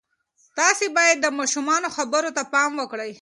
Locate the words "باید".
0.97-1.17